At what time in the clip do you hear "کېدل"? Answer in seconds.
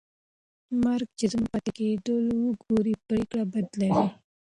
1.77-2.23